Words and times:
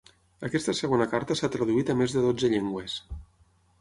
Aquesta 0.47 0.73
segona 0.79 1.07
carta 1.11 1.37
s'ha 1.41 1.49
traduït 1.57 1.93
a 1.95 1.99
més 2.01 2.17
de 2.17 2.25
dotze 2.27 2.51
llengües. 2.55 2.97